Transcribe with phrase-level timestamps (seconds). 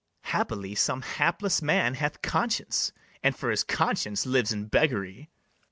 [0.23, 5.29] Haply some hapless man hath conscience, And for his conscience lives in beggary.